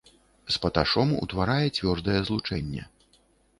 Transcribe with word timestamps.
З 0.55 0.55
паташом 0.63 1.11
утварае 1.25 1.67
цвёрдае 1.77 2.19
злучэнне. 2.33 2.91